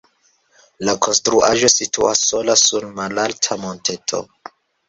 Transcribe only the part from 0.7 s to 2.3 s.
La konstruaĵo situas